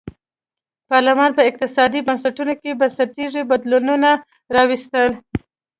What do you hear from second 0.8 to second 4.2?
پارلمان په اقتصادي بنسټونو کې بنسټیز بدلونونه